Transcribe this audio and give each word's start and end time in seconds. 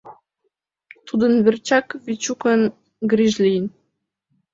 Тудын 1.07 1.33
верчак 1.45 1.87
Вечукын 2.05 2.61
гриж 3.11 3.33
лийын. 3.43 3.65